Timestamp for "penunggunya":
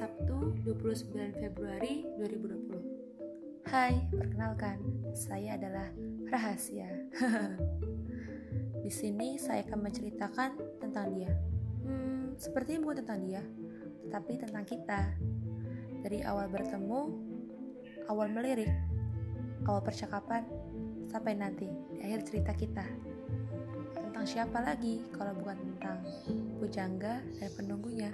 27.52-28.09